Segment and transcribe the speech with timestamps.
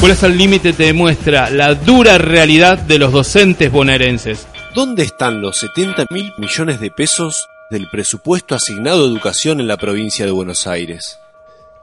[0.00, 4.46] Escuelas al Límite te demuestra la dura realidad de los docentes bonaerenses.
[4.74, 9.76] ¿Dónde están los 70 mil millones de pesos del presupuesto asignado a educación en la
[9.76, 11.18] provincia de Buenos Aires?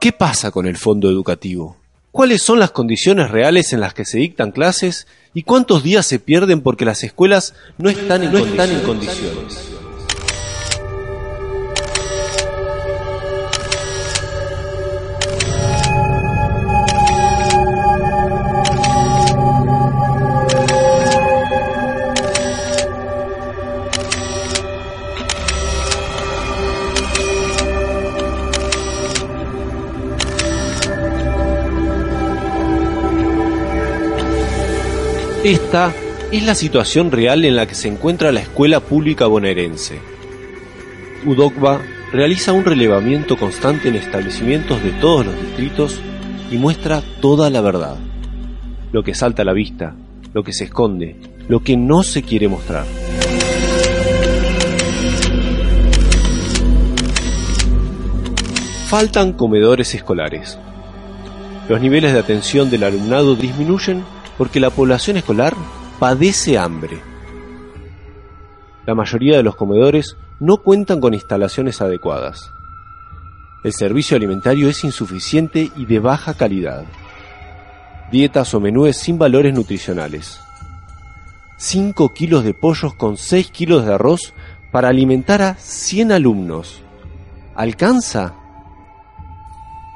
[0.00, 1.76] ¿Qué pasa con el fondo educativo?
[2.10, 6.18] ¿Cuáles son las condiciones reales en las que se dictan clases y cuántos días se
[6.18, 8.32] pierden porque las escuelas no están en,
[8.80, 9.77] condiciones?
[35.44, 35.94] Esta
[36.32, 40.00] es la situación real en la que se encuentra la escuela pública bonaerense.
[41.24, 41.80] UDOCBA
[42.12, 46.00] realiza un relevamiento constante en establecimientos de todos los distritos
[46.50, 47.98] y muestra toda la verdad.
[48.90, 49.94] Lo que salta a la vista,
[50.34, 51.14] lo que se esconde,
[51.46, 52.84] lo que no se quiere mostrar.
[58.88, 60.58] Faltan comedores escolares.
[61.68, 64.02] Los niveles de atención del alumnado disminuyen
[64.38, 65.54] porque la población escolar
[65.98, 66.98] padece hambre.
[68.86, 72.52] La mayoría de los comedores no cuentan con instalaciones adecuadas.
[73.64, 76.84] El servicio alimentario es insuficiente y de baja calidad.
[78.12, 80.40] Dietas o menúes sin valores nutricionales.
[81.56, 84.32] 5 kilos de pollos con 6 kilos de arroz
[84.70, 86.82] para alimentar a 100 alumnos.
[87.56, 88.34] ¿Alcanza?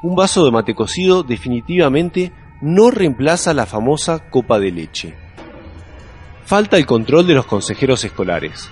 [0.03, 2.33] Un vaso de mate cocido definitivamente
[2.63, 5.15] no reemplaza la famosa copa de leche.
[6.45, 8.71] Falta el control de los consejeros escolares.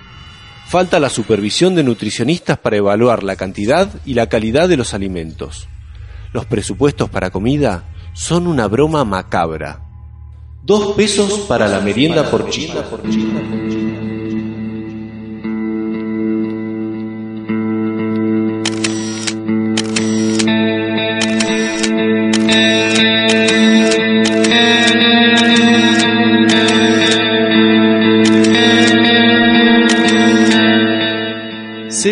[0.68, 5.68] Falta la supervisión de nutricionistas para evaluar la cantidad y la calidad de los alimentos.
[6.32, 9.80] Los presupuestos para comida son una broma macabra.
[10.62, 12.84] Dos pesos para la merienda por china.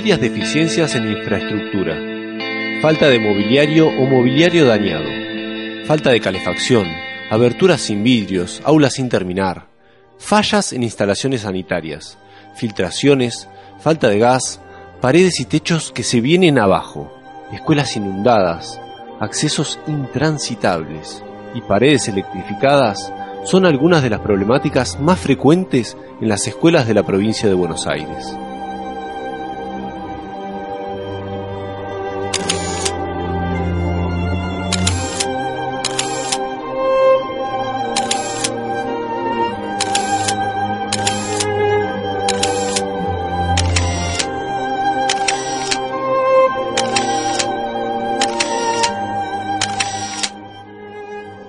[0.08, 1.94] Serias deficiencias en infraestructura,
[2.80, 5.04] falta de mobiliario o mobiliario dañado,
[5.84, 6.86] falta de calefacción,
[7.30, 9.66] aberturas sin vidrios, aulas sin terminar,
[10.16, 12.16] fallas en instalaciones sanitarias,
[12.54, 14.62] filtraciones, falta de gas,
[15.02, 17.12] paredes y techos que se vienen abajo,
[17.52, 18.80] escuelas inundadas,
[19.20, 21.22] accesos intransitables
[21.54, 23.12] y paredes electrificadas
[23.44, 27.86] son algunas de las problemáticas más frecuentes en las escuelas de la provincia de Buenos
[27.86, 28.34] Aires.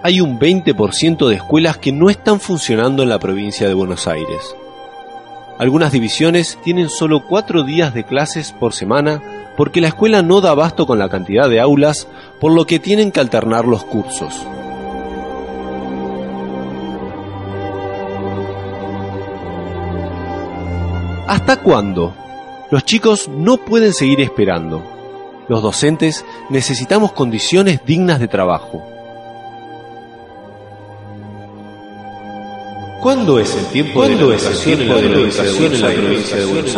[0.10, 4.56] Hay un 20% de escuelas que no están funcionando en la provincia de Buenos Aires.
[5.60, 9.22] Algunas divisiones tienen solo cuatro días de clases por semana
[9.56, 12.08] porque la escuela no da abasto con la cantidad de aulas,
[12.40, 14.34] por lo que tienen que alternar los cursos.
[21.28, 22.16] ¿Hasta cuándo?
[22.72, 24.84] Los chicos no pueden seguir esperando.
[25.48, 28.89] Los docentes necesitamos condiciones dignas de trabajo.
[33.00, 35.44] ¿Cuándo es el tiempo de la educación en la provincia
[36.36, 36.76] de Buenos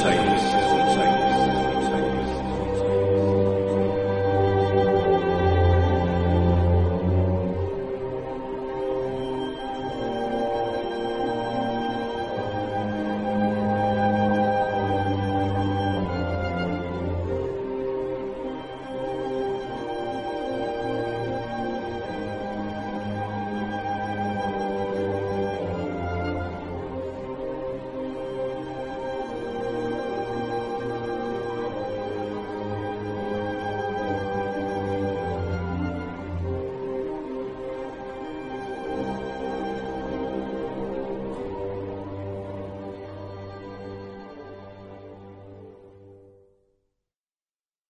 [0.00, 0.53] Aires?